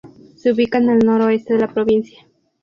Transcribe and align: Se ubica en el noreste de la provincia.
Se 0.35 0.51
ubica 0.51 0.79
en 0.79 0.89
el 0.89 0.97
noreste 1.05 1.53
de 1.53 1.59
la 1.59 1.71
provincia. 1.71 2.25